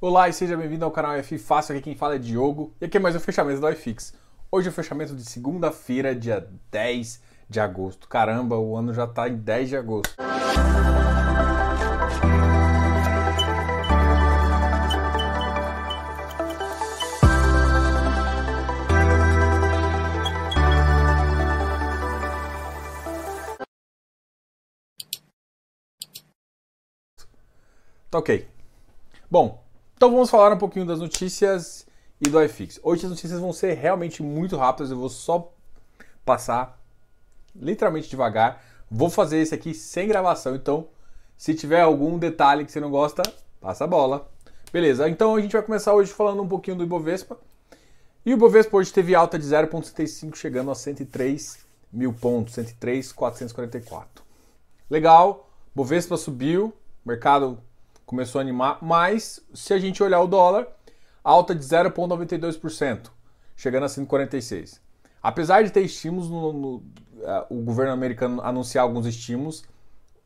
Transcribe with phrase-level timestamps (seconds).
[0.00, 2.98] Olá e seja bem-vindo ao canal F Fácil, aqui quem fala é Diogo e aqui
[2.98, 4.14] é mais um fechamento do iFix.
[4.48, 8.08] Hoje é o fechamento de segunda-feira, dia 10 de agosto.
[8.08, 10.14] Caramba, o ano já tá em 10 de agosto.
[28.08, 28.48] Tá ok.
[29.28, 29.67] Bom,
[29.98, 31.84] então vamos falar um pouquinho das notícias
[32.20, 32.78] e do iFix.
[32.84, 35.52] Hoje as notícias vão ser realmente muito rápidas, eu vou só
[36.24, 36.80] passar
[37.52, 38.62] literalmente devagar.
[38.88, 40.86] Vou fazer esse aqui sem gravação, então
[41.36, 43.24] se tiver algum detalhe que você não gosta,
[43.60, 44.30] passa a bola.
[44.72, 47.36] Beleza, então a gente vai começar hoje falando um pouquinho do Ibovespa.
[48.24, 51.58] E o Ibovespa hoje teve alta de 0,75, chegando a 103
[51.92, 54.22] mil pontos, 103,444.
[54.88, 56.72] Legal, Bovespa subiu,
[57.04, 57.60] mercado
[58.08, 60.66] começou a animar, mas se a gente olhar o dólar,
[61.22, 63.10] alta de 0,92%,
[63.54, 64.80] chegando a 146.
[65.22, 66.82] Apesar de ter estímulos, no, no, uh,
[67.50, 69.62] o governo americano anunciar alguns estímulos,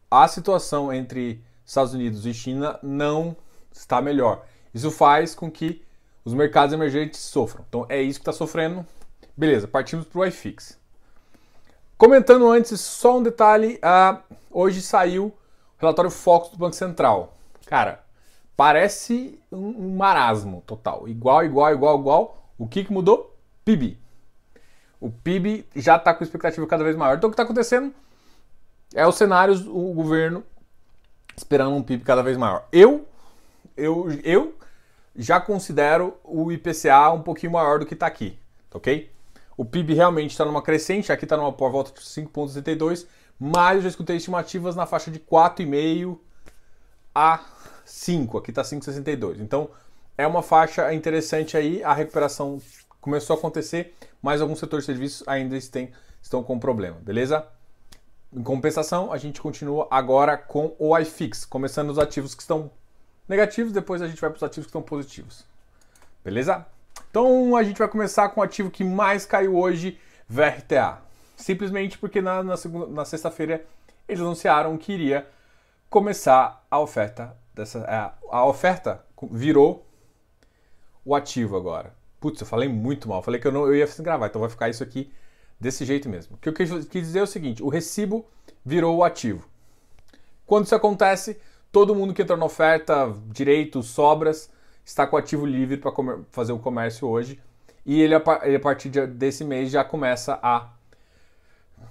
[0.09, 3.37] a situação entre Estados Unidos e China não
[3.73, 4.47] está melhor.
[4.73, 5.83] Isso faz com que
[6.25, 7.65] os mercados emergentes sofram.
[7.69, 8.87] Então é isso que está sofrendo.
[9.37, 10.79] Beleza, partimos para o iFix.
[11.99, 15.35] Comentando antes, só um detalhe: uh, hoje saiu o
[15.79, 17.37] relatório Focus do Banco Central.
[17.73, 18.05] Cara,
[18.55, 21.09] parece um, marasmo total.
[21.09, 22.53] Igual, igual, igual, igual.
[22.59, 23.35] O que, que mudou?
[23.65, 23.99] PIB.
[25.01, 27.17] O PIB já está com expectativa cada vez maior.
[27.17, 27.95] Então o que está acontecendo
[28.95, 30.45] é os cenários, o governo
[31.35, 32.69] esperando um PIB cada vez maior.
[32.71, 33.09] Eu,
[33.75, 34.55] eu, eu
[35.17, 38.39] já considero o IPCA um pouquinho maior do que está aqui,
[38.71, 39.11] ok?
[39.57, 43.07] O PIB realmente está numa crescente, aqui está numa por volta de 5,72,
[43.41, 46.19] mas eu já escutei estimativas na faixa de 4,5
[47.15, 47.41] a
[47.85, 49.41] 5, aqui está 5,62.
[49.41, 49.71] Então
[50.17, 52.61] é uma faixa interessante aí, a recuperação
[53.01, 57.47] começou a acontecer, mas alguns setores de serviços ainda estão, com problema, beleza?
[58.33, 62.71] Em compensação, a gente continua agora com o iFix, começando os ativos que estão
[63.29, 65.45] negativos, depois a gente vai para os ativos que estão positivos.
[66.25, 66.65] Beleza?
[67.11, 69.99] Então a gente vai começar com o ativo que mais caiu hoje,
[70.29, 70.99] VRTA.
[71.37, 72.55] Simplesmente porque na, na,
[72.89, 73.65] na sexta-feira
[74.09, 75.27] eles anunciaram que iria
[75.93, 77.81] começar a oferta dessa.
[77.81, 79.87] É, a oferta virou
[81.05, 81.95] o ativo agora.
[82.19, 83.23] Putz, eu falei muito mal.
[83.23, 85.13] Falei que eu, não, eu ia gravar, então vai ficar isso aqui
[85.61, 86.37] desse jeito mesmo.
[86.37, 88.25] O que eu quis, dizer é o seguinte: o recibo
[88.65, 89.47] virou o ativo.
[90.47, 91.39] Quando isso acontece,
[91.71, 94.51] todo mundo que entrou na oferta, direitos, sobras,
[94.85, 95.93] está com o ativo livre para
[96.31, 97.39] fazer o comércio hoje.
[97.85, 98.21] E ele, a
[98.61, 100.71] partir desse mês, já começa a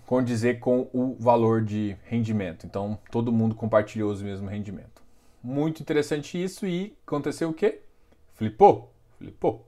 [0.05, 2.65] condizer com o valor de rendimento.
[2.65, 5.01] Então, todo mundo compartilhou os mesmos rendimentos.
[5.43, 7.81] Muito interessante isso e aconteceu o quê?
[8.33, 9.65] Flipou, flipou.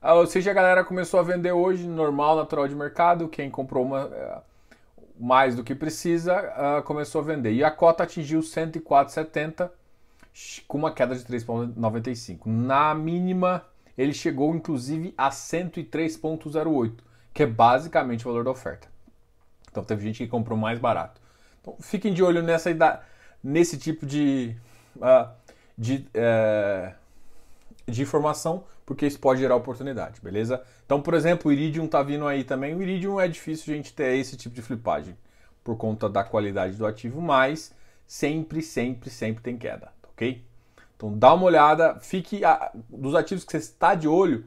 [0.00, 3.28] Ah, ou seja, a galera começou a vender hoje, normal, natural de mercado.
[3.28, 4.42] Quem comprou uma, uh,
[5.18, 7.52] mais do que precisa uh, começou a vender.
[7.52, 9.70] E a cota atingiu 104,70
[10.68, 12.46] com uma queda de 3,95.
[12.46, 13.64] Na mínima,
[13.96, 16.92] ele chegou inclusive a 103,08,
[17.34, 18.88] que é basicamente o valor da oferta.
[19.78, 21.20] Então teve gente que comprou mais barato.
[21.60, 22.70] Então fiquem de olho nessa
[23.42, 24.56] nesse tipo de,
[24.96, 25.28] uh,
[25.76, 26.92] de, uh,
[27.86, 30.60] de informação, porque isso pode gerar oportunidade, beleza?
[30.84, 32.74] Então, por exemplo, o Iridium tá vindo aí também.
[32.74, 35.16] O Iridium é difícil a gente ter esse tipo de flipagem
[35.62, 37.72] por conta da qualidade do ativo, mas
[38.06, 40.42] sempre, sempre, sempre tem queda, ok?
[40.96, 44.44] Então dá uma olhada, fique a, dos ativos que você está de olho.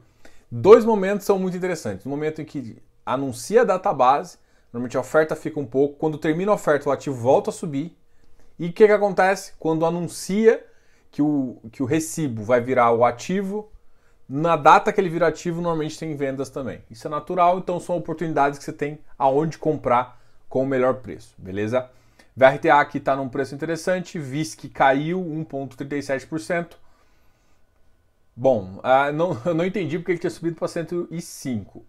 [0.50, 2.04] Dois momentos são muito interessantes.
[2.04, 2.76] O momento em que
[3.06, 4.36] anuncia a database
[4.72, 5.96] Normalmente a oferta fica um pouco.
[5.98, 7.96] Quando termina a oferta, o ativo volta a subir.
[8.58, 9.52] E o que, que acontece?
[9.58, 10.64] Quando anuncia
[11.10, 13.70] que o, que o recibo vai virar o ativo,
[14.28, 16.82] na data que ele vira ativo, normalmente tem vendas também.
[16.90, 21.34] Isso é natural, então são oportunidades que você tem aonde comprar com o melhor preço,
[21.36, 21.90] beleza?
[22.34, 26.76] VRTA aqui está num preço interessante, VISC caiu 1,37%.
[28.34, 31.84] Bom, uh, não, eu não entendi porque ele tinha subido para 105.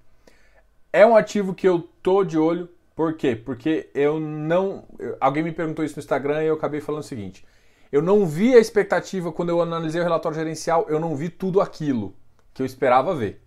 [0.91, 2.69] É um ativo que eu tô de olho.
[2.95, 3.35] Por quê?
[3.35, 4.85] Porque eu não.
[5.19, 7.45] Alguém me perguntou isso no Instagram e eu acabei falando o seguinte.
[7.91, 11.61] Eu não vi a expectativa quando eu analisei o relatório gerencial, eu não vi tudo
[11.61, 12.15] aquilo
[12.53, 13.41] que eu esperava ver.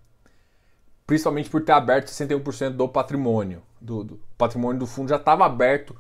[1.07, 3.63] Principalmente por ter aberto 61% do patrimônio.
[3.81, 5.97] Do, do patrimônio do fundo já estava aberto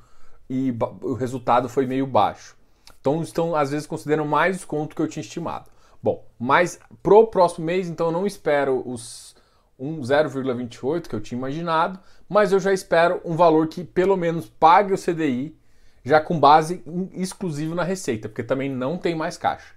[0.48, 2.56] e o resultado foi meio baixo.
[3.00, 5.70] Então estão às vezes consideram mais desconto que eu tinha estimado.
[6.02, 9.35] Bom, mas pro próximo mês, então eu não espero os
[9.78, 14.48] um 0,28 que eu tinha imaginado, mas eu já espero um valor que pelo menos
[14.48, 15.56] pague o CDI
[16.04, 16.82] já com base
[17.12, 19.74] exclusiva na receita, porque também não tem mais caixa.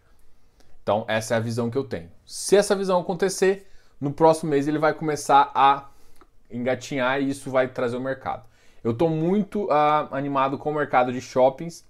[0.84, 2.10] Então, essa é a visão que eu tenho.
[2.26, 3.68] Se essa visão acontecer,
[4.00, 5.90] no próximo mês ele vai começar a
[6.50, 8.44] engatinhar e isso vai trazer o mercado.
[8.84, 11.86] Eu estou muito uh, animado com o mercado de shoppings.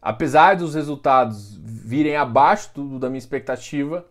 [0.00, 4.06] Apesar dos resultados virem abaixo do, da minha expectativa,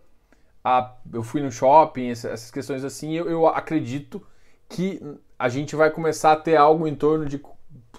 [0.64, 4.24] uh, eu fui no shopping, essas questões assim, eu, eu acredito
[4.68, 5.00] que
[5.38, 7.38] a gente vai começar a ter algo em torno de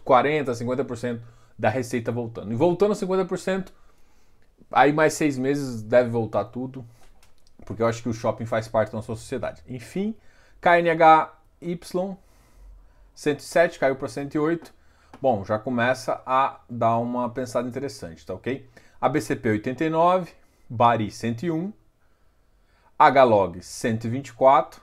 [0.06, 1.20] 40%, 50%
[1.58, 2.52] da receita voltando.
[2.52, 3.70] E voltando a 50%,
[4.72, 6.86] aí mais seis meses deve voltar tudo,
[7.66, 9.62] porque eu acho que o shopping faz parte da nossa sociedade.
[9.68, 10.16] Enfim,
[10.60, 11.78] KNHY
[13.14, 14.74] 107 caiu para 108.
[15.22, 18.68] Bom, já começa a dar uma pensada interessante, tá ok?
[19.00, 20.32] ABCP 89,
[20.70, 21.72] Bari 101,
[22.98, 24.82] HLOG 124.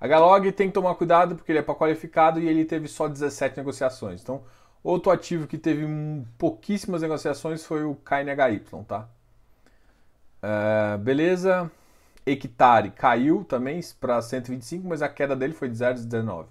[0.00, 3.56] HLOG tem que tomar cuidado porque ele é para qualificado e ele teve só 17
[3.56, 4.22] negociações.
[4.22, 4.42] Então,
[4.82, 5.86] outro ativo que teve
[6.36, 9.08] pouquíssimas negociações foi o KNHY, tá?
[10.42, 11.70] Uh, beleza.
[12.24, 16.46] Hectare caiu também para 125, mas a queda dele foi de 0,19.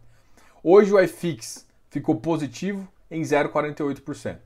[0.63, 4.37] Hoje o iFix ficou positivo em 0,48%,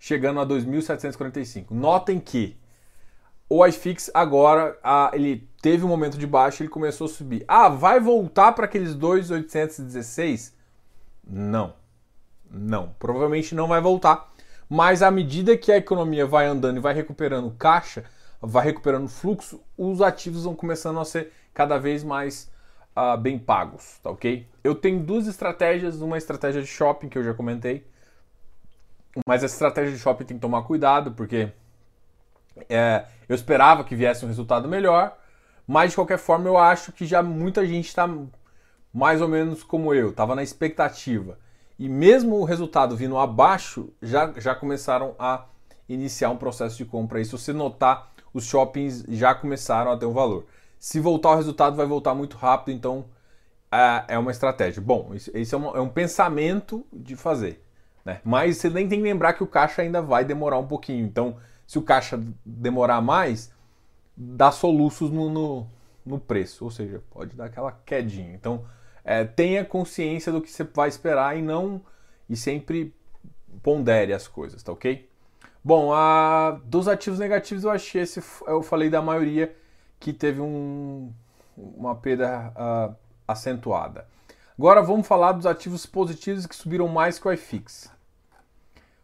[0.00, 1.66] chegando a 2.745.
[1.70, 2.56] Notem que
[3.54, 7.44] o iFix agora a, ele teve um momento de baixo, ele começou a subir.
[7.46, 10.54] Ah, vai voltar para aqueles 2.816?
[11.22, 11.74] Não,
[12.50, 14.32] não, provavelmente não vai voltar.
[14.70, 18.04] Mas à medida que a economia vai andando e vai recuperando caixa,
[18.40, 22.50] vai recuperando fluxo, os ativos vão começando a ser cada vez mais
[22.96, 24.48] uh, bem pagos, tá ok?
[24.64, 27.86] Eu tenho duas estratégias, uma estratégia de shopping que eu já comentei,
[29.26, 31.52] mas essa estratégia de shopping tem que tomar cuidado porque
[32.68, 35.16] é, eu esperava que viesse um resultado melhor,
[35.66, 38.08] mas de qualquer forma eu acho que já muita gente está
[38.92, 41.38] mais ou menos como eu, estava na expectativa.
[41.78, 45.46] E mesmo o resultado vindo abaixo, já, já começaram a
[45.88, 47.20] iniciar um processo de compra.
[47.20, 50.44] E se você notar, os shoppings já começaram a ter um valor.
[50.78, 53.06] Se voltar o resultado, vai voltar muito rápido, então
[53.70, 54.82] é, é uma estratégia.
[54.82, 57.64] Bom, isso, é, uma, é, um pensamento de fazer.
[58.04, 58.20] Né?
[58.22, 61.06] Mas você nem tem que lembrar que o caixa ainda vai demorar um pouquinho.
[61.06, 63.52] Então, se o caixa demorar mais,
[64.16, 65.66] dá soluços no, no,
[66.04, 68.34] no preço, ou seja, pode dar aquela quedinha.
[68.34, 68.64] Então,
[69.04, 71.80] é, tenha consciência do que você vai esperar e não
[72.28, 72.94] e sempre
[73.62, 75.08] pondere as coisas, tá ok?
[75.64, 79.54] Bom, a, dos ativos negativos eu achei esse, eu falei da maioria
[80.00, 81.12] que teve um,
[81.56, 84.06] uma perda uh, acentuada.
[84.58, 87.90] Agora vamos falar dos ativos positivos que subiram mais que o iFix.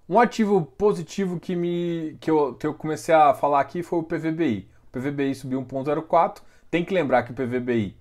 [0.08, 4.02] Um ativo positivo que, me, que, eu, que eu comecei a falar aqui foi o
[4.02, 4.66] PVBI.
[4.88, 6.40] O PVBI subiu 1,04.
[6.70, 7.94] Tem que lembrar que o PVBI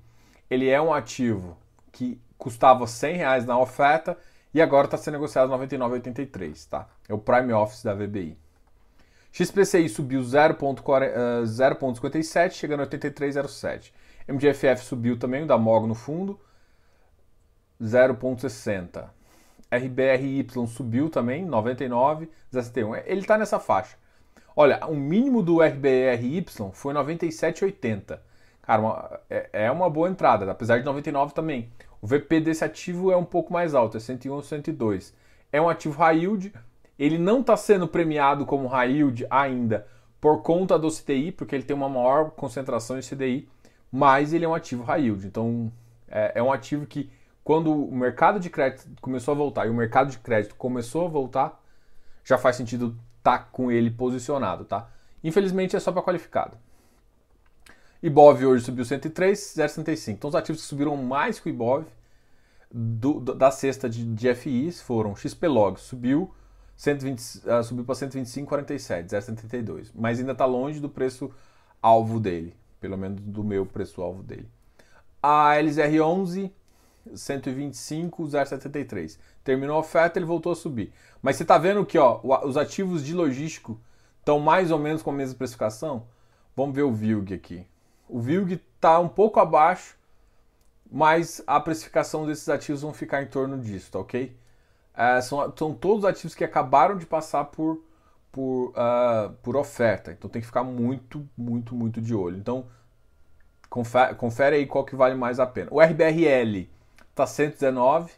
[0.49, 1.57] ele é um ativo
[1.91, 4.17] que custava 100 reais na oferta
[4.53, 6.87] e agora está sendo negociado 99,83, tá?
[7.09, 8.37] É o Prime Office da VBI.
[9.31, 13.91] XPCI subiu 0,57, eh, chegando a 83,07.
[14.27, 16.39] MGFF subiu também, o da MOG no fundo,
[17.81, 19.09] 0,60.
[19.71, 22.95] RBRY subiu também, 99, 71.
[22.95, 23.97] Ele está nessa faixa.
[24.55, 28.19] Olha, o mínimo do RBRY foi 97,80.
[28.61, 31.69] Cara, uma, é, é, uma boa entrada, apesar de 99 também.
[32.01, 35.13] O VP desse ativo é um pouco mais alto, é 101, 102.
[35.51, 36.53] É um ativo high yield,
[36.97, 39.87] ele não está sendo premiado como high yield ainda
[40.19, 43.47] por conta do CDI, porque ele tem uma maior concentração em CDI,
[43.91, 45.25] mas ele é um ativo high yield.
[45.25, 45.71] Então,
[46.07, 47.09] é, é um ativo que,
[47.47, 51.07] quando o mercado de crédito começou a voltar e o mercado de crédito começou a
[51.07, 51.63] voltar,
[52.21, 54.89] já faz sentido estar tá com ele posicionado, tá?
[55.23, 56.57] Infelizmente é só para qualificado.
[58.03, 60.09] Ibov hoje subiu 103, 0,65.
[60.09, 61.85] Então os ativos que subiram mais que o Ibov
[62.69, 66.35] do, da cesta de, de FIs foram XPlog, subiu
[66.75, 71.31] 120, uh, subiu para 125,47, 0,72, mas ainda está longe do preço
[71.81, 74.49] alvo dele, pelo menos do meu preço alvo dele.
[75.23, 76.51] A LZR11
[77.15, 79.17] 125, 0,73.
[79.43, 80.93] Terminou a oferta, ele voltou a subir.
[81.21, 83.79] Mas você está vendo que ó, os ativos de logístico
[84.19, 86.07] estão mais ou menos com a mesma precificação?
[86.55, 87.67] Vamos ver o VILG aqui.
[88.09, 89.97] O VILG está um pouco abaixo,
[90.89, 94.35] mas a precificação desses ativos vão ficar em torno disso, tá ok?
[94.95, 97.83] É, são, são todos ativos que acabaram de passar por,
[98.31, 100.11] por, uh, por oferta.
[100.11, 102.37] Então tem que ficar muito, muito, muito de olho.
[102.37, 102.65] Então
[103.69, 105.69] confere, confere aí qual que vale mais a pena.
[105.71, 106.67] O RBRL
[107.17, 108.11] está 119,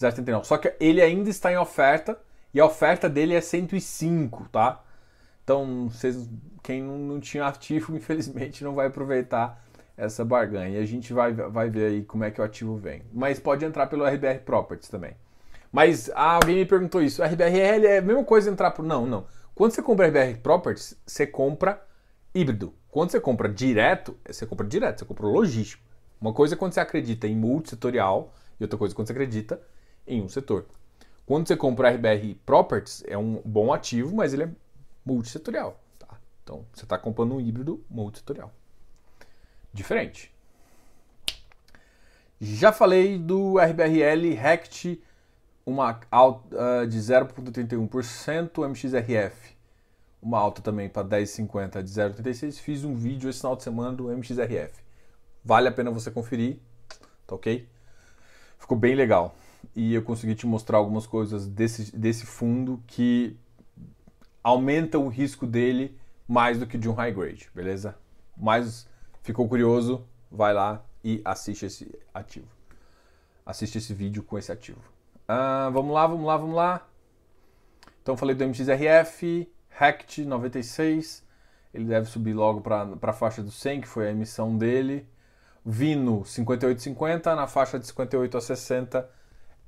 [0.00, 0.44] 0,79.
[0.44, 2.18] Só que ele ainda está em oferta
[2.52, 4.82] e a oferta dele é 105, tá?
[5.42, 6.28] Então, vocês,
[6.62, 9.62] quem não, tinha ativo, infelizmente, não vai aproveitar
[9.96, 10.78] essa barganha.
[10.78, 13.02] E a gente vai, vai ver aí como é que o ativo vem.
[13.12, 15.14] Mas pode entrar pelo RBR Properties também.
[15.70, 17.22] Mas ah, alguém me perguntou isso.
[17.22, 18.84] RBRL é a mesma coisa entrar por.
[18.84, 19.26] Não, não.
[19.54, 21.84] Quando você compra RBR Properties, você compra
[22.34, 22.72] híbrido.
[22.88, 25.82] Quando você compra direto, você compra direto, você compra logístico.
[26.24, 29.60] Uma coisa é quando você acredita em multissetorial e outra coisa é quando você acredita
[30.06, 30.64] em um setor.
[31.26, 34.48] Quando você compra RBR Properties, é um bom ativo, mas ele é
[35.04, 35.78] multissetorial.
[35.98, 36.18] Tá?
[36.42, 38.50] Então, você está comprando um híbrido multissetorial.
[39.70, 40.32] Diferente.
[42.40, 44.98] Já falei do RBRL Rect,
[45.66, 49.54] uma alta de 0,31%, MXRF,
[50.22, 52.54] uma alta também para 10,50 de 0,36.
[52.60, 54.83] Fiz um vídeo esse final de semana do MXRF.
[55.44, 56.58] Vale a pena você conferir,
[57.26, 57.68] tá ok?
[58.58, 59.36] Ficou bem legal.
[59.74, 63.36] E eu consegui te mostrar algumas coisas desse, desse fundo que
[64.42, 67.96] aumentam o risco dele mais do que de um high grade, beleza?
[68.36, 68.88] Mas
[69.22, 72.48] ficou curioso, vai lá e assiste esse ativo.
[73.44, 74.80] Assiste esse vídeo com esse ativo.
[75.28, 76.88] Uh, vamos lá, vamos lá, vamos lá.
[78.02, 81.24] Então falei do MXRF, Rect 96,
[81.72, 85.06] ele deve subir logo para a faixa do 100, que foi a emissão dele.
[85.64, 89.10] Vino 58,50, na faixa de 58 a 60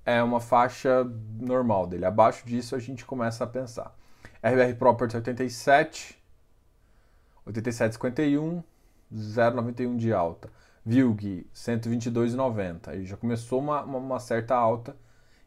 [0.04, 1.04] é uma faixa
[1.40, 2.04] normal dele.
[2.04, 3.96] Abaixo disso a gente começa a pensar.
[4.42, 6.16] RBR Property 87,
[7.46, 8.62] 87,51,
[9.12, 10.48] 0,91 de alta.
[10.84, 12.88] Vilg 122,90.
[12.88, 14.96] Aí já começou uma, uma, uma, certa alta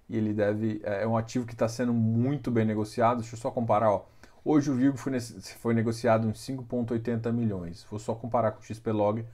[0.10, 3.20] e ele deve é, é um ativo que está sendo muito bem negociado.
[3.20, 4.06] Deixa eu só comparar, ó.
[4.44, 7.86] Hoje o Vilg foi, foi negociado em 5,80 milhões.
[7.90, 9.22] Vou só comparar com o XPlog.
[9.22, 9.26] O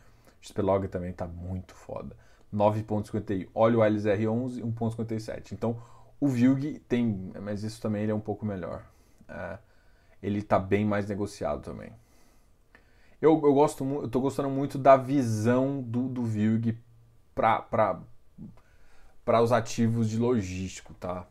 [0.45, 2.15] XPlog também está muito foda.
[2.53, 3.49] 9,51.
[3.53, 5.51] Olha o LZR11, 1,57.
[5.51, 5.81] Então
[6.19, 8.85] o Vilg tem, mas isso também ele é um pouco melhor.
[9.27, 9.57] É,
[10.21, 11.91] ele está bem mais negociado também.
[13.21, 16.77] Eu, eu gosto eu tô gostando muito da visão do, do Vilg
[17.33, 17.99] para
[19.41, 21.25] os ativos de logístico, tá?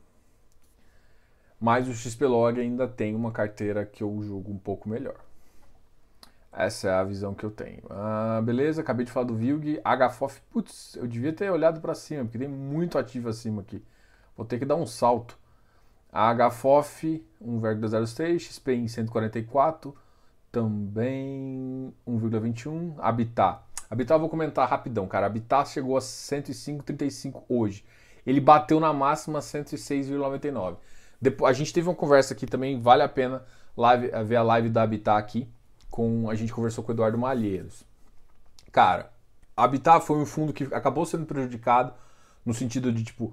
[1.61, 5.16] Mas o XPlog ainda tem uma carteira que eu julgo um pouco melhor.
[6.56, 7.82] Essa é a visão que eu tenho.
[7.90, 9.80] Ah, beleza, acabei de falar do Vilg.
[9.84, 13.82] HFOF, putz, eu devia ter olhado para cima, porque tem muito ativo acima aqui.
[14.37, 15.37] Vou ter que dar um salto.
[16.12, 19.92] HFOF 1,06, XP em 144,
[20.52, 22.94] também 1,21.
[22.99, 23.61] Habitat.
[23.90, 25.26] Habitat eu vou comentar rapidão, cara.
[25.26, 27.84] Habitat chegou a 105,35 hoje.
[28.25, 30.76] Ele bateu na máxima 106,99.
[31.20, 33.42] Depois, a gente teve uma conversa aqui também, vale a pena
[33.76, 35.49] live, ver a live da Habitat aqui.
[35.94, 37.84] Com, a gente conversou com o Eduardo Malheiros.
[38.72, 39.12] Cara,
[39.56, 41.94] Habitat foi um fundo que acabou sendo prejudicado
[42.44, 43.32] no sentido de, tipo,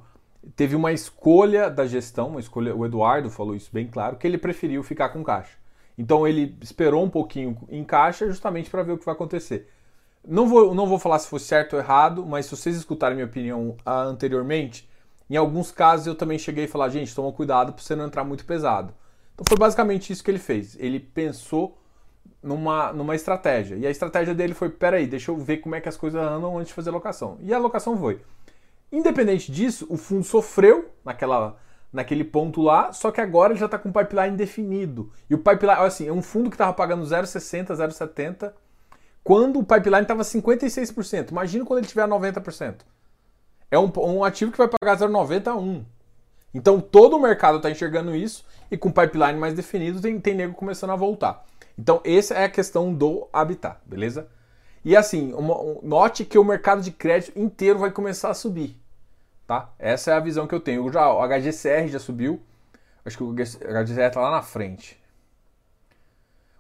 [0.56, 4.38] teve uma escolha da gestão, uma escolha, o Eduardo falou isso bem claro, que ele
[4.38, 5.58] preferiu ficar com caixa.
[5.98, 9.68] Então ele esperou um pouquinho em caixa justamente para ver o que vai acontecer.
[10.24, 13.26] Não vou, não vou falar se foi certo ou errado, mas se vocês escutarem minha
[13.26, 14.88] opinião ah, anteriormente,
[15.28, 18.24] em alguns casos eu também cheguei a falar, gente, toma cuidado para você não entrar
[18.24, 18.94] muito pesado.
[19.34, 20.78] Então foi basicamente isso que ele fez.
[20.80, 21.81] Ele pensou
[22.42, 23.76] numa, numa estratégia.
[23.76, 26.58] E a estratégia dele foi: peraí, deixa eu ver como é que as coisas andam
[26.58, 27.38] antes de fazer a locação.
[27.42, 28.22] E a locação foi.
[28.92, 31.58] Independente disso, o fundo sofreu naquela,
[31.94, 35.12] naquele ponto lá, só que agora ele já está com o pipeline definido.
[35.30, 38.52] E o pipeline, assim, é um fundo que estava pagando 0,60, 0,70,
[39.24, 41.32] quando o pipeline estava 56%.
[41.32, 42.82] Imagina quando ele tiver 90%.
[43.70, 45.86] É um, um ativo que vai pagar 0,90 a 1.
[46.54, 50.36] Então todo o mercado está enxergando isso e com o pipeline mais definido tem, tem
[50.36, 51.46] nego começando a voltar.
[51.82, 54.28] Então essa é a questão do habitat, beleza?
[54.86, 58.82] E assim, uma, note que o mercado de crédito inteiro vai começar a subir
[59.52, 59.70] tá?
[59.78, 60.90] Essa é a visão que eu tenho.
[60.94, 62.42] Já, o HGCR já subiu.
[63.04, 64.98] Acho que o HGCR está lá na frente.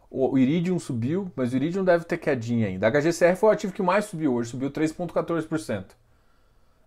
[0.10, 2.86] O, o Iridium subiu, mas o Iridium deve ter quedinha ainda.
[2.88, 5.86] A HGCR foi o ativo que mais subiu hoje, subiu 3,14%.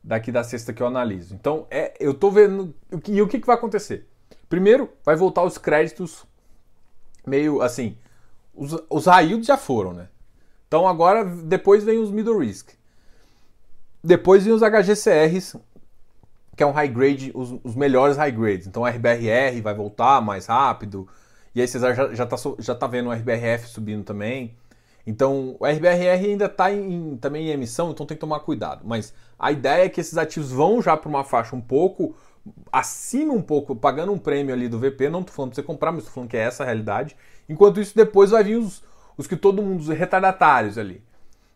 [0.02, 1.34] Daqui da sexta que eu analiso.
[1.34, 2.74] Então, é, eu tô vendo.
[3.08, 4.06] E o que, que vai acontecer?
[4.46, 6.26] Primeiro, vai voltar os créditos
[7.26, 7.96] meio assim.
[8.54, 10.08] Os, os high yields já foram, né?
[10.68, 12.70] Então agora, depois vem os middle risk.
[14.02, 15.56] Depois vem os HGCRs
[16.56, 18.66] que é um high grade, os, os melhores high grades.
[18.66, 21.08] Então o RBRR vai voltar mais rápido.
[21.54, 24.54] E aí Cesar já, já, tá, já tá vendo o RBRF subindo também.
[25.06, 26.66] Então o RBRR ainda está
[27.20, 28.82] também em emissão, então tem que tomar cuidado.
[28.84, 32.14] Mas a ideia é que esses ativos vão já para uma faixa um pouco
[32.72, 35.08] acima um pouco, pagando um prêmio ali do VP.
[35.08, 37.16] Não estou falando para você comprar, mas estou falando que é essa a realidade.
[37.48, 38.82] Enquanto isso, depois vai vir os,
[39.16, 41.02] os que todo mundo, os retardatários ali.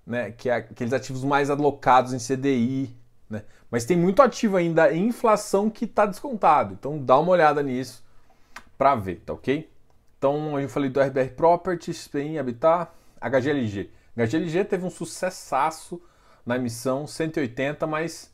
[0.07, 0.31] Né?
[0.33, 2.97] Que é aqueles ativos mais alocados em CDI,
[3.29, 3.43] né?
[3.71, 6.75] Mas tem muito ativo ainda em inflação que está descontado.
[6.75, 8.03] Então dá uma olhada nisso
[8.79, 9.71] para ver, tá ok?
[10.17, 12.91] Então eu falei do RBR Properties, SPIN, Habitat,
[13.21, 13.91] HGLG.
[14.17, 16.01] HGLG teve um sucessaço
[16.45, 18.33] na emissão 180, mas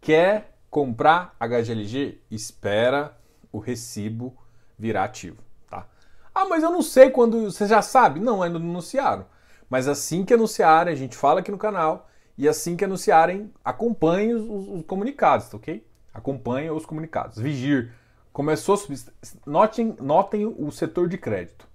[0.00, 2.20] quer comprar HGLG?
[2.30, 3.16] Espera
[3.52, 4.36] o recibo
[4.78, 5.86] virar ativo, tá?
[6.34, 7.50] Ah, mas eu não sei quando.
[7.50, 8.20] Você já sabe?
[8.20, 9.26] Não, ainda não anunciaram.
[9.68, 12.08] Mas assim que anunciarem, a gente fala aqui no canal.
[12.38, 15.86] E assim que anunciarem, acompanhe os, os comunicados, tá ok?
[16.12, 17.38] Acompanhe os comunicados.
[17.38, 17.92] Vigir.
[18.32, 19.00] Começou a subir.
[19.46, 21.66] Notem, notem o setor de crédito.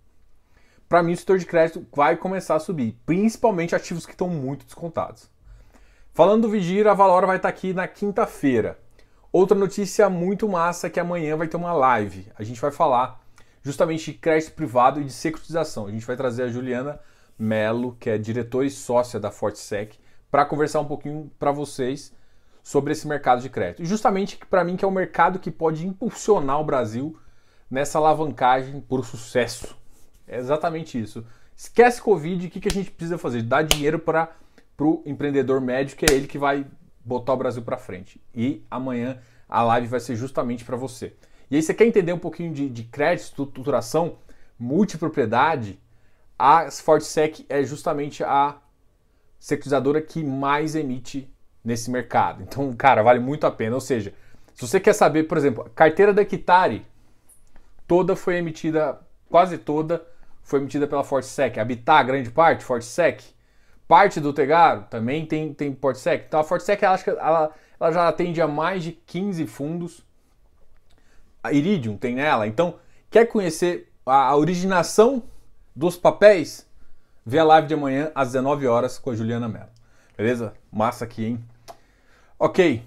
[0.88, 4.66] Para mim, o setor de crédito vai começar a subir, principalmente ativos que estão muito
[4.66, 5.31] descontados.
[6.14, 8.78] Falando do Vigir, a Valora vai estar aqui na quinta-feira.
[9.32, 12.28] Outra notícia muito massa é que amanhã vai ter uma live.
[12.38, 13.22] A gente vai falar
[13.64, 15.88] justamente de crédito privado e de securitização.
[15.88, 17.00] A gente vai trazer a Juliana
[17.40, 19.98] Melo, que é diretora e sócia da Fortsec,
[20.30, 22.14] para conversar um pouquinho para vocês
[22.62, 23.82] sobre esse mercado de crédito.
[23.82, 27.18] E justamente para mim que é o mercado que pode impulsionar o Brasil
[27.70, 29.78] nessa alavancagem por sucesso.
[30.28, 31.26] É exatamente isso.
[31.56, 33.44] Esquece Covid, o que, que a gente precisa fazer?
[33.44, 34.30] Dar dinheiro para
[34.78, 36.66] o empreendedor médio, que é ele que vai
[37.04, 38.22] botar o Brasil para frente.
[38.34, 41.14] E amanhã a live vai ser justamente para você.
[41.50, 44.18] E aí você quer entender um pouquinho de, de crédito, estruturação,
[44.58, 45.80] multipropriedade?
[46.40, 48.58] A Fortsec é justamente a
[49.38, 51.32] securizadora que mais emite
[51.64, 52.44] nesse mercado.
[52.44, 53.76] Então, cara, vale muito a pena.
[53.76, 54.14] Ou seja,
[54.54, 56.86] se você quer saber, por exemplo, a carteira da Equitare,
[57.88, 59.00] toda foi emitida,
[59.30, 60.06] quase toda,
[60.42, 61.60] foi emitida pela Fortsec.
[61.60, 63.24] Habitat, grande parte, Fortsec.
[63.92, 66.24] Parte do Tegaro também tem, tem Portsec.
[66.26, 70.02] Então a Fortsec ela, ela, ela já atende a mais de 15 fundos.
[71.44, 72.48] A Iridium tem nela.
[72.48, 72.76] Então,
[73.10, 75.24] quer conhecer a, a originação
[75.76, 76.66] dos papéis?
[77.26, 79.68] Vê a live de amanhã às 19 horas com a Juliana Mello.
[80.16, 80.54] Beleza?
[80.72, 81.44] Massa aqui, hein?
[82.40, 82.82] Ok.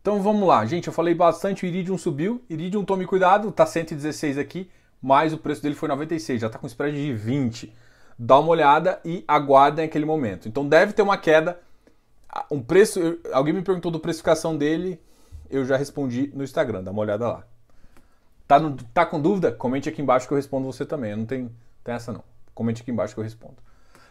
[0.00, 0.64] Então vamos lá.
[0.66, 2.40] Gente, eu falei bastante, o Iridium subiu.
[2.48, 4.70] Iridium, tome cuidado, tá 116 aqui,
[5.02, 7.74] mas o preço dele foi 96, já tá com spread de 20
[8.18, 10.48] dá uma olhada e aguardem aquele momento.
[10.48, 11.60] Então deve ter uma queda.
[12.50, 13.18] Um preço.
[13.32, 15.00] Alguém me perguntou do precificação dele,
[15.50, 17.44] eu já respondi no Instagram, dá uma olhada lá.
[18.46, 19.52] Tá, no, tá com dúvida?
[19.52, 21.12] Comente aqui embaixo que eu respondo você também.
[21.12, 21.50] Eu não tem,
[21.84, 22.22] essa não.
[22.54, 23.56] Comente aqui embaixo que eu respondo.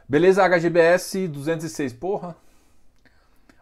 [0.08, 1.94] Beleza, HGBS 206.
[1.94, 2.36] Porra.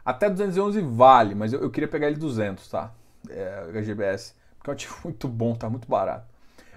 [0.03, 2.91] Até 211 vale, mas eu, eu queria pegar ele 200, tá?
[3.29, 4.33] É, HGBS.
[4.57, 6.25] Porque é um ativo muito bom, tá muito barato.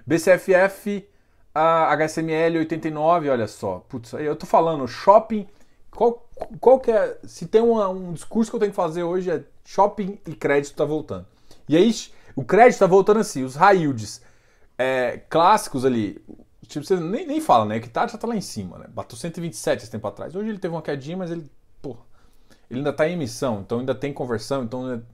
[0.05, 1.07] BCFF
[1.55, 3.79] a HSML 89, olha só.
[3.87, 5.47] Putz, aí eu tô falando, shopping.
[5.89, 6.27] Qual,
[6.59, 7.17] qual que é.
[7.23, 10.75] Se tem uma, um discurso que eu tenho que fazer hoje é shopping e crédito
[10.75, 11.25] tá voltando.
[11.69, 11.95] E aí,
[12.35, 14.21] o crédito tá voltando assim, os high yields
[14.77, 16.21] é, clássicos ali.
[16.67, 17.79] Tipo, você nem, nem fala, né?
[17.79, 18.87] Que tá, já tá lá em cima, né?
[18.89, 20.35] Bateu 127 esse tempo atrás.
[20.35, 21.49] Hoje ele teve uma quedinha, mas ele,
[21.81, 22.01] porra,
[22.69, 25.05] ele ainda tá em emissão, então ainda tem conversão, então ainda,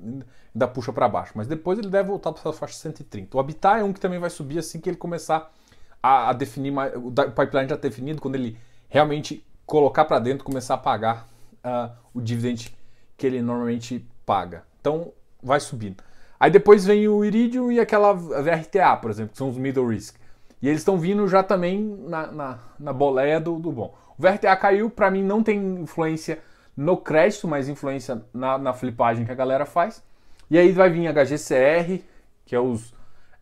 [0.56, 1.34] ainda puxa para baixo.
[1.36, 3.38] Mas depois ele deve voltar para essa faixa 130.
[3.38, 5.54] O Habitat é um que também vai subir assim que ele começar
[6.02, 8.58] a, a definir o pipeline já definido quando ele
[8.90, 11.28] realmente colocar para dentro, começar a pagar
[11.64, 12.76] uh, o dividend
[13.16, 14.64] que ele normalmente paga.
[14.80, 16.04] Então vai subindo.
[16.40, 20.16] Aí depois vem o Iridium e aquela VRTA, por exemplo, que são os middle risk.
[20.62, 23.96] E eles estão vindo já também na, na, na boleia do, do bom.
[24.18, 26.40] O VRTA caiu, para mim não tem influência
[26.76, 30.04] no crédito, mas influência na, na flipagem que a galera faz.
[30.50, 32.04] E aí vai vir HGCR,
[32.46, 32.94] que é os,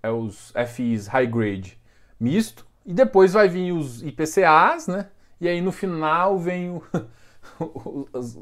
[0.04, 1.79] é os FIs high grade
[2.20, 5.08] misto, e depois vai vir os IPCAs, né?
[5.40, 6.84] E aí no final vem o,
[8.14, 8.38] os,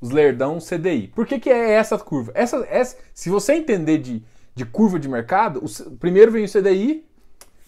[0.00, 1.08] os lerdão CDI.
[1.08, 2.32] Por que, que é essa curva?
[2.34, 4.22] Essa, essa, se você entender de,
[4.54, 7.06] de curva de mercado, o, primeiro vem o CDI,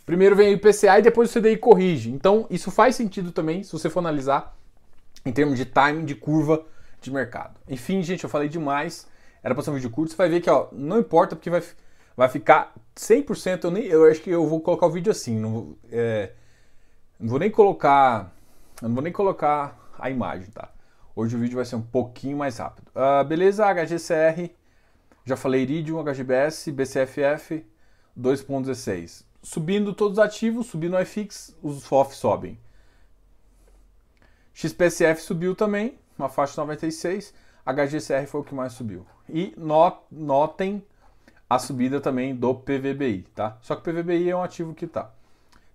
[0.04, 2.10] primeiro vem o IPCA e depois o CDI corrige.
[2.10, 4.56] Então isso faz sentido também, se você for analisar
[5.24, 6.64] em termos de timing de curva
[7.00, 7.60] de mercado.
[7.68, 9.06] Enfim, gente, eu falei demais.
[9.42, 10.12] Era para ser um vídeo curto.
[10.12, 11.62] Você vai ver que ó, não importa porque vai
[12.16, 13.64] vai ficar 100%.
[13.64, 15.38] Eu, nem, eu acho que eu vou colocar o vídeo assim.
[15.38, 16.32] Não, é,
[17.18, 18.32] não vou nem colocar.
[18.80, 20.70] Não vou nem colocar a imagem, tá?
[21.14, 22.88] Hoje o vídeo vai ser um pouquinho mais rápido.
[22.88, 24.50] Uh, beleza, HGCR.
[25.24, 27.64] Já falei Iridium, HGBS, BCFF
[28.18, 29.24] 2.16.
[29.42, 32.58] Subindo todos os ativos, subindo o iFix, os FOF sobem.
[34.54, 37.32] XPSF subiu também, uma faixa 96.
[37.64, 39.06] HGCR foi o que mais subiu.
[39.28, 39.54] E
[40.10, 40.84] notem
[41.54, 43.58] a subida também do PVBI, tá?
[43.60, 45.10] Só que o PVBI é um ativo que tá.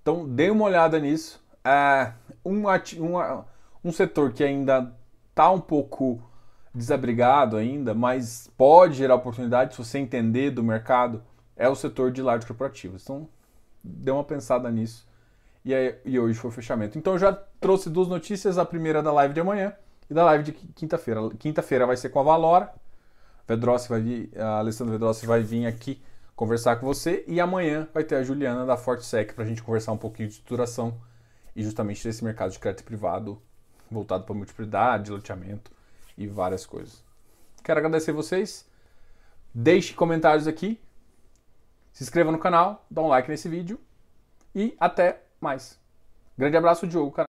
[0.01, 1.39] Então, dê uma olhada nisso.
[1.63, 2.13] É
[2.43, 3.43] um, ativo, um,
[3.83, 4.91] um setor que ainda
[5.35, 6.19] tá um pouco
[6.73, 11.23] desabrigado ainda, mas pode gerar oportunidade se você entender do mercado,
[11.55, 13.03] é o setor de large corporativos.
[13.03, 13.29] Então,
[13.83, 15.07] dê uma pensada nisso.
[15.63, 16.97] E, aí, e hoje foi o fechamento.
[16.97, 19.73] Então, eu já trouxe duas notícias, a primeira da live de amanhã
[20.09, 21.29] e da live de quinta-feira.
[21.37, 22.73] Quinta-feira vai ser com a Valora,
[23.47, 26.01] Vedrossi vai vir, a Alessandra Vedrossi vai vir aqui
[26.35, 29.91] conversar com você e amanhã vai ter a Juliana da Fortesec para a gente conversar
[29.91, 30.99] um pouquinho de estruturação
[31.55, 33.41] e justamente desse mercado de crédito privado
[33.89, 35.71] voltado para multiplicidade, loteamento
[36.17, 37.03] e várias coisas.
[37.63, 38.65] Quero agradecer vocês.
[39.53, 40.79] Deixe comentários aqui.
[41.91, 43.79] Se inscreva no canal, dá um like nesse vídeo
[44.53, 45.79] e até mais.
[46.37, 47.26] Grande abraço, Diogo.